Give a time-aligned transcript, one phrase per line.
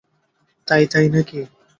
[0.67, 1.39] তাই তাই নাকি?